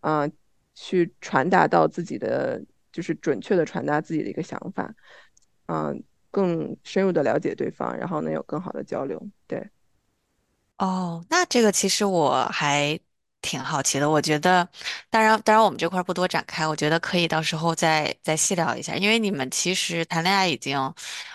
[0.00, 0.26] 啊、
[0.74, 2.62] 去传达到自己的，
[2.92, 4.94] 就是准确的传达自己的一个想法，
[5.66, 9.68] 嗯、更深入的了解对方，然后能有更好的交流，对。
[10.78, 12.98] 哦，那这个其实我还
[13.40, 14.10] 挺好奇的。
[14.10, 14.68] 我觉得，
[15.08, 18.96] 当然，当然我们这块不多展开，我觉得可以到时候再再细聊一下。
[18.96, 20.76] 因为你们其实谈恋爱已经，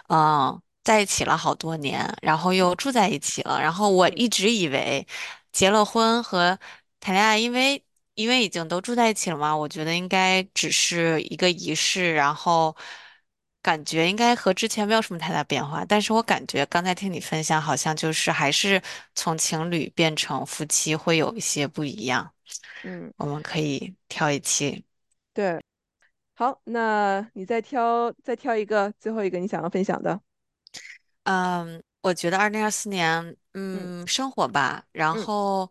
[0.10, 3.60] 嗯，在一起了好多年，然后又住在一起了。
[3.62, 5.06] 然后我嗯一直以为
[5.52, 6.58] 结了婚和
[7.00, 7.84] 谈恋爱，因为
[8.16, 12.76] 因为已经都住在一起了嘛，我觉得应该只是一个仪式，然后
[13.62, 15.86] 感觉应该和之前没有什么太大变化。
[15.86, 18.82] 但是我感觉刚才听你分享，好像就是还是
[19.16, 22.34] 从情侣变成夫妻会有一些不一样。
[22.82, 24.86] 嗯，我们可以挑一期。
[25.34, 25.62] 对，
[26.36, 30.20] 好，那你再挑再挑一个，最后一个你想要分享的，
[31.24, 35.70] 嗯，我觉得二零二四年，嗯嗯，生活吧，然嗯后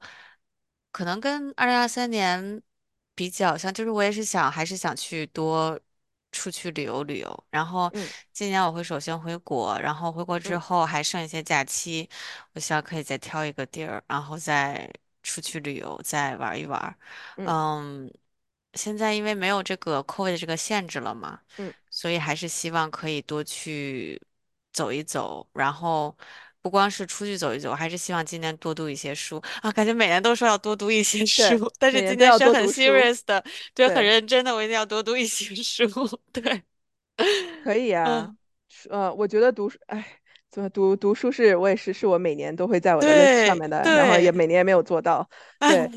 [0.92, 2.62] 可能跟二零二三年
[3.14, 5.78] 比较像，就是我也是想，还是想去多
[6.30, 7.44] 出去旅游旅游。
[7.50, 12.08] 然后嗯今年我会首先回国，然后回国之嗯后还剩一些假期，
[12.54, 14.88] 我希望可以再挑一个地儿，然后再
[15.22, 16.96] 出去旅游，再玩一玩。
[17.37, 18.12] 嗯嗯，
[18.74, 21.40] 现在因为没有这个 COVID 的这个限制了嘛。
[21.56, 24.20] 嗯所以还是希望可以多去
[24.79, 26.17] 走一走，然后
[26.62, 29.73] 不光是出去走一走，还是希望今年多读一些书啊。
[29.73, 33.43] 感觉每年都说要多读一些，书，但是今年是很，serious 的，
[33.75, 34.05] 对，很。
[34.05, 35.88] 认真的，我一定要多读一些书。
[36.33, 36.62] 对，
[37.64, 38.33] 可以啊，
[38.88, 40.05] 嗯，呃，我觉得读书，哎，
[40.51, 45.29] 怎么读读书是我也是，是我每年都会在我的 list 上面的，然后也，每年也没有做到。
[45.59, 45.91] 对，哎，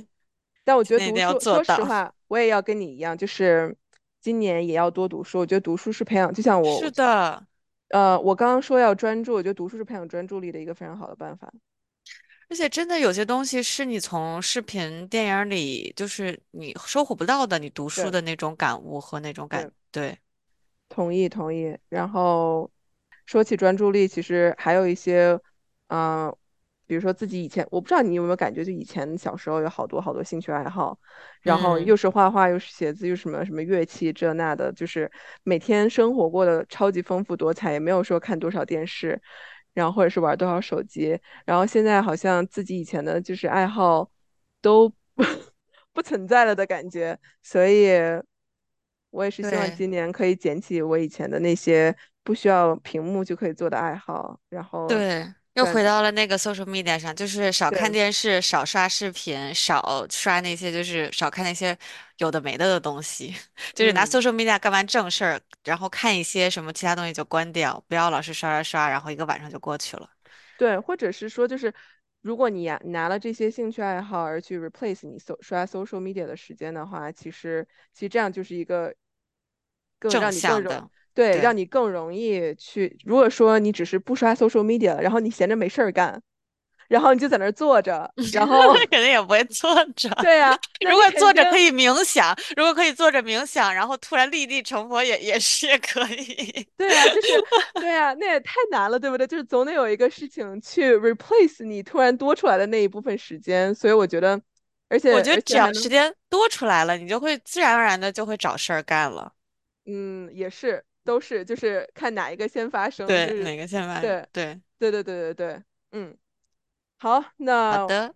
[0.65, 3.75] 但我觉得读书，说实话，我也要跟你一样，就是
[4.19, 5.39] 今年也要多读书。
[5.39, 7.45] 我觉得读书是培养，就像 我，是的，
[7.91, 11.51] 呃，我刚刚说要专注，我觉得读书是培养专注力的一个非常好的办法。
[12.49, 20.09] 而且真的有些东西是你从视频、电影里，就是你收获不到的，你读书的那种感悟和那种感，对。
[20.09, 20.17] 对，
[20.89, 21.77] 同意同意。
[21.87, 22.69] 然后
[23.25, 25.39] 说起专注力，其实还有一些，
[25.87, 26.35] 嗯、
[26.91, 30.99] 比如说自己以前，我不知道你有没有感觉，就以前小时候有好多好多兴趣爱好，
[31.41, 31.85] 然后嗯。
[31.85, 35.09] 又是画画，又是写字，又什么什么乐器这那的，就是
[35.43, 39.17] 每天生活过得超级丰富多彩，也没有说看多少电视，
[39.73, 44.11] 然后或者是玩多少手机，然后现在好像自己以前的就是爱好
[44.61, 44.91] 都
[45.93, 47.17] 不存在了的感觉。
[47.41, 47.89] 所以
[49.11, 61.77] 我也是希望今年可以捡起我以前的那些不需要屏幕就可以做的爱好，然后对，又，回到了那个 social media 上，就是少看对，电视，少刷视频，少刷那些就是少看那些
[62.17, 63.35] 有的没的的东西，
[63.75, 70.09] 就是拿嗯，social media 干完正事儿，然后看一些什么其他东西就关掉，不要老是刷刷刷，然后一个晚上就过去了。
[70.57, 71.73] 对，或者是说就是
[72.21, 78.93] 如果你呀拿了这些兴趣爱好而去 replace 你搜刷 social media 的时间的话，其实其实这样就是一个
[79.99, 82.97] 更正让你更容，向的，对，对，让你更容易去。
[83.05, 86.21] 如果说你只是不刷 social media，然后你闲着没事儿干，
[86.87, 90.09] 然后你就在那儿坐着，然 后肯定也不会坐着。
[90.21, 96.67] 对呀，那如果坐着可以冥想，如果可以坐着冥想，然后突然立地成佛也也是也可以。
[96.77, 97.43] 对呀，就是
[97.75, 99.25] 对呀，那也太难了，对不对？
[99.27, 104.41] 就是总得有一个事情去 replace 你突然多出来的那一部分时间，所以我觉得，
[104.89, 105.55] 而且我觉得只。
[105.55, 109.31] 要时间多出来了，你就会自然而然的就会找事儿干了。
[109.85, 113.99] 嗯，也是，都是，就是看哪一个先发生，就对，是，哪个先来？
[113.99, 116.17] 对，对，对对对对对，嗯，
[116.99, 118.15] 好，那好的。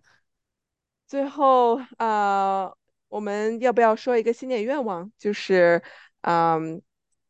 [1.06, 2.72] 最后啊、
[3.08, 5.12] 我们要不要说一个新年愿望？
[5.18, 5.82] 就是，
[6.22, 6.80] 嗯，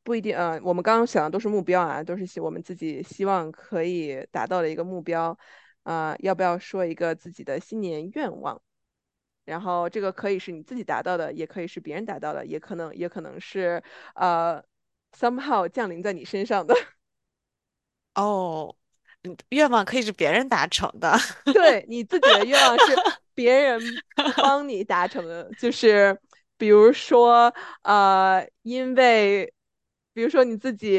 [0.05, 5.37] 不一定，呃，我们刚刚想的都是目标啊，都是希我们自己希望可以达到的一个目标，
[5.83, 8.63] 啊、要不要说一个自己的新年愿望？
[9.45, 13.83] 然后这个可以是你自己达到的，也可以是别人达到的，也可能也可能是
[14.15, 14.63] 呃
[15.19, 16.75] somehow 降临在你身上的。
[18.15, 18.75] 哦，
[19.25, 21.19] 嗯愿望可以是别人达成的。
[21.53, 22.95] 对，你自己的愿望是
[23.35, 23.81] 别人
[24.37, 26.19] 帮你达成的，就是
[26.57, 27.53] 比如说
[27.83, 29.53] 呃，因为
[30.15, 30.99] 比如说你自己，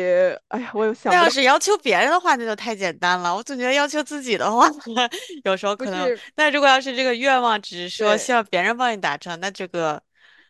[0.49, 3.35] 哎呀，我有想那要是要求别人的话，那就太简单了。
[3.35, 4.69] 我总觉得要求自己的话，
[5.43, 6.07] 有时候可能。
[6.35, 9.99] 那如果要是这个愿望只是说，希望别人帮你达成，那这个，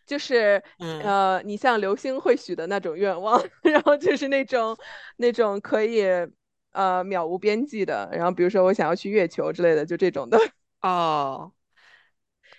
[0.07, 4.75] 就是嗯，呃，你像流星会许的那种愿望， 然后就是那种
[5.17, 6.01] 那种可以
[6.71, 10.37] 呃渺无边际的，然后比如说我想要去月球之类的，就这种的，
[10.81, 11.51] 哦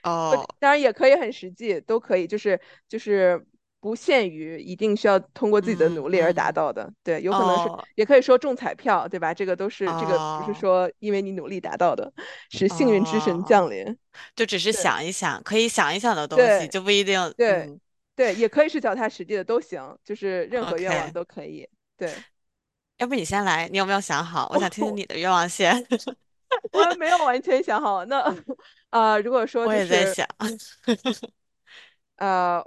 [0.02, 0.44] 哦。
[0.58, 3.44] 当然也可以很实际，都可以，就是就是
[3.80, 9.32] 不限于一定需要通过自己的嗯努力而达嗯到的，对，有可能是哦也可以说中彩票，对吧？
[9.32, 12.12] 这个都是这个不是哦说因为你努力达到的，
[12.50, 13.96] 是幸运之神哦，降临，
[14.34, 17.80] 就只是想一想，可以想一想的东西，就不一定，对嗯
[18.16, 21.12] 对，也可以是脚踏实地的都行，就是任何愿望。
[21.12, 22.12] 都可以，对。
[22.98, 24.50] 要不你先来，你有没有想好？
[24.52, 25.72] 我想听听哦，你 的愿望先。
[26.72, 28.04] 我还没有完全想好。
[28.06, 28.34] 那
[28.90, 30.26] 呃，如果说我就是也在想。
[32.16, 32.64] 呃，天呐，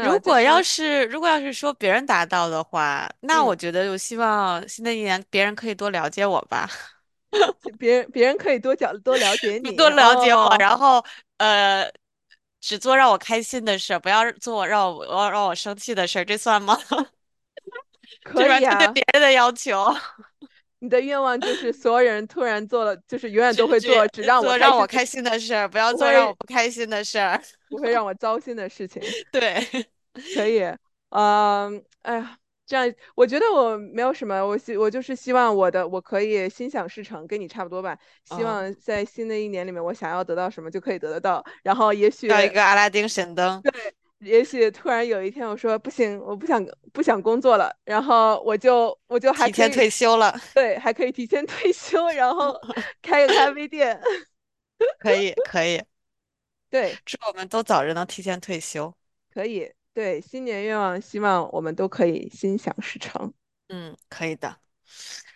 [0.00, 6.68] 如果要是是如果要是说别人达到的话，那我嗯，觉得我希望新的一年别人可以多了解我吧，
[7.78, 11.04] 别人别人可以多讲多了解你多了解我，哦，然后
[11.38, 11.90] 呃，
[12.60, 16.78] 只做让我开心的事儿，不要做让我让让我生气的事儿，这算吗？
[18.34, 18.94] 这可以啊。
[18.94, 19.84] 别人的要求，
[20.80, 27.40] 你的愿望就是所有人突然做了，就是永远都会做只让我做让我开心的事儿，不要做让我不开心的事儿。
[27.68, 29.00] 不会让我糟心的事情。
[29.30, 29.64] 对，
[30.34, 30.60] 可以，
[31.10, 37.96] 嗯，哎呀，这样我觉得我没有什么，我希我就是希望我的我可以心想事成，跟你差不多吧。
[38.24, 43.62] 希嗯，望在新的一年里面，我想要得到什么就可以得得到，然后也许要一个阿拉丁神灯，
[44.20, 52.54] 也许突然有一天我说不行，我不想不想工作了，然后我就我就还提前退休了，对，还可以提前退休，然后
[53.02, 54.00] 开个咖啡店，
[55.00, 55.82] 可以可以，
[56.68, 58.94] 对，祝我们都早日能提前退休。
[59.32, 63.32] 可以，对，新年愿望，希望我们都可以心想事成。
[63.68, 64.56] 嗯，可以的。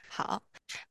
[0.09, 0.43] 好，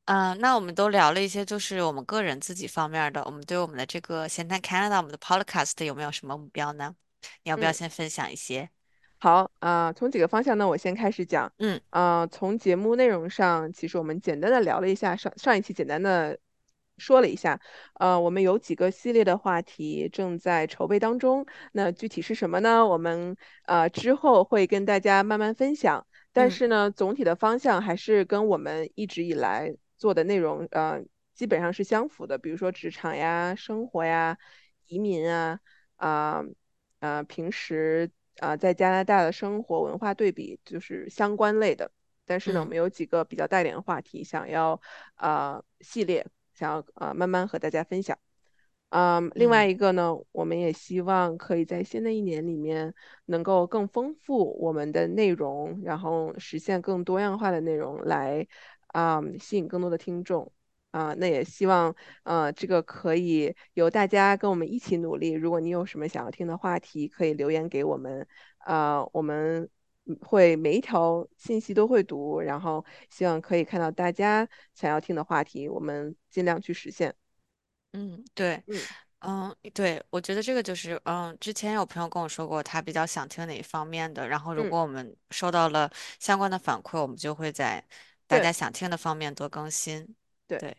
[0.05, 3.23] 嗯、那我们都聊了一些，就是我们个人自己方面的。
[3.25, 6.95] 我们对我们的这个闲谈 Canada，我们的 Podcast 有没有什么目标呢？
[7.43, 7.73] 你要不要嗯。
[7.73, 8.69] 先分享一些？
[9.19, 11.49] 好，啊、从几个方向呢，我先开始讲。
[11.59, 16.37] 嗯啊、从节目内容上，其实我们简单的聊了一下，上上一期简单的
[16.97, 17.57] 说了一下。
[17.93, 22.85] 呃，我们有几个系列的话题正在筹备当中，那具体是什么呢？
[22.85, 26.05] 我们呃之后会跟大家慢慢分享。
[26.33, 31.01] 但嗯是呢，总体的方向还是跟我们一直以来做的内容，呃，
[31.33, 32.37] 基本上是相符的。
[32.37, 34.37] 比如说职场呀、生活呀、
[34.87, 35.61] 移民啊。
[35.95, 36.43] 啊、
[37.03, 41.91] 呃，平时啊、呃在加拿大的生活文化对比就是相关类的，
[42.25, 44.79] 但是呢，我嗯们有几个比较带点的话题想要
[45.17, 48.17] 呃系列，想要呃慢慢和大家分享。
[48.89, 52.93] 嗯，另外嗯一个呢，我们也希望可以在新的一年里面
[53.25, 58.47] 能够更丰富我们的内容，然后实现更多样化的内容来，
[58.87, 60.49] 啊、吸引更多的听众。
[60.93, 65.31] 啊、那也希望，呃，这个可以由大家跟我们一起努力。
[65.31, 68.27] 如果你有什么想要听的话题，可以留言给我们，
[68.59, 69.67] 啊、我们
[70.05, 77.15] 嗯会每一条信息都会读，然后希望可以看到大家想要听的话题，我们尽量去实现。
[77.93, 78.87] 嗯，对，嗯
[79.19, 85.89] 嗯对，我觉得这个就是，嗯，之前有朋友跟我说过，他比较想听哪一方面的，然后如嗯，果我们收到了
[86.19, 87.83] 相关的反馈，我们就会在
[88.27, 90.15] 大家想听的方面多更新。
[90.47, 90.77] 对，对。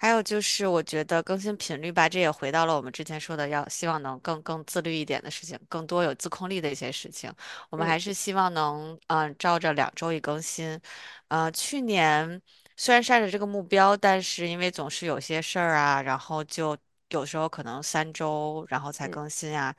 [0.00, 7.32] 还有就是，我觉得更新频率吧，这也回到了我们之前说的，要希望能更更自律一点的事情，更多有自控力的一些事情。
[7.70, 10.80] 我们嗯还是希望能，嗯、照着两周一更新。
[11.28, 12.40] 呃，去年
[12.76, 16.76] 虽然晒着这个目标，但是因为总是有些事儿啊，然后就
[17.10, 19.74] 有时候可能三周然后才嗯更新啊。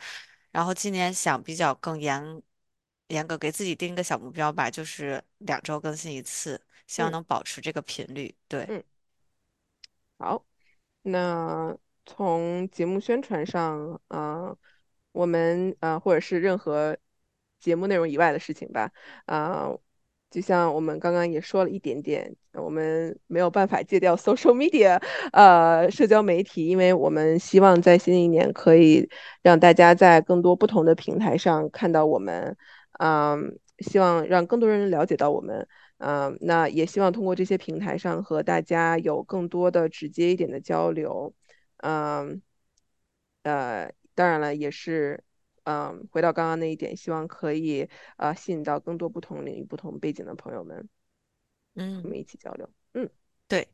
[0.51, 2.41] 然后今年想比较更严
[3.07, 8.35] 严格给自己定一个小目标吧，就是两周更新一次，希望嗯能保持这个频率。
[8.47, 8.83] 对，嗯，
[10.19, 10.45] 好。
[11.01, 14.55] 那从节目宣传上，啊、
[15.13, 16.97] 我们啊、或者是任何
[17.59, 18.91] 节目内容以外的事情吧，
[19.25, 19.69] 啊、
[20.29, 25.01] 就像我们刚刚也说了一点点，我们没有办法戒掉 social media，
[25.31, 29.09] 呃，社交媒体，因为我们希望在新的一年可以
[29.41, 32.57] 让大家在更多不同的平台上看到我们，
[32.99, 35.65] 嗯、希望让更多人了解到我们。
[35.99, 41.33] 嗯，那也希望通过这些平台上和大家有更多的直接一点的交流。
[41.77, 42.41] 嗯，
[43.43, 45.23] 呃，当然了，也是，
[45.63, 47.87] 嗯，回到刚刚那一点，希望可以
[48.17, 50.89] 呃吸引到更多不同领域、不同背景的朋友们，
[51.75, 52.69] 嗯我嗯，们一起交流。
[52.93, 53.09] 嗯
[53.47, 53.67] 对。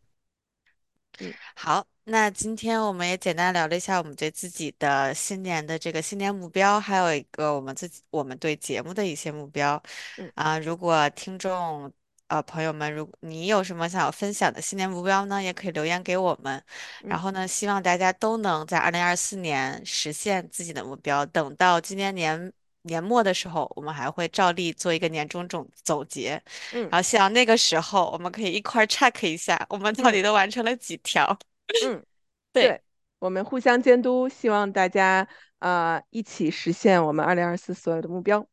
[1.20, 9.82] 嗯好，那今天我们也简单聊了一下我们对自己的新年的这个新年目标，还有一个我们自己我们对节目的一些目标。
[10.18, 11.90] 嗯啊、如果听众
[12.28, 16.64] 呃朋友们，如果你有什么想要分享的新年目标呢，也可以留言给我们。
[17.08, 21.26] 然嗯后呢，希望大家都能在二零二四年实现自己的目标。
[21.28, 22.52] 等到今年年
[22.84, 26.42] 年末的时候，我们还会照例做一个年终总总结。
[26.72, 31.38] 嗯然后希望那个时候我们可以一块儿 check 一下，我们到嗯底都完成了几条。
[31.84, 32.04] 嗯，
[32.52, 32.82] 对，对，
[33.20, 35.28] 我们互相监督，希望大家
[35.60, 38.48] 啊、呃一起实现我们二零二四所有的目标，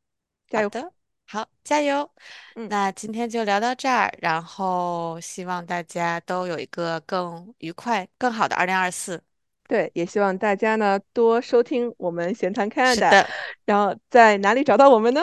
[0.48, 0.68] 加油！
[0.68, 0.92] 好的，
[1.32, 2.10] 好，加油。
[2.56, 9.18] 嗯，那今天就聊到这儿，然后希望大家都有一个更愉快、更好的二零二四。
[9.66, 13.30] 对，也希望大家呢多收听我们闲谈是 Canada，的，
[13.64, 15.22] 然后在哪里找到我们呢？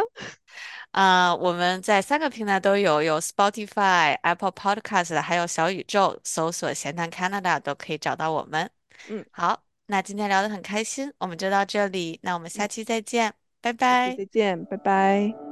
[0.90, 8.68] 啊、 我们在三个平台都有，有 Spotify、Apple Podcast，还有小宇宙，搜索“闲谈 Canada” 都可以找到我们。
[9.10, 13.32] 嗯好，那今天聊得很开心，我们就到这里，那我们下嗯，期再见，
[13.62, 14.16] 拜拜。
[14.16, 15.49] 再见，拜拜。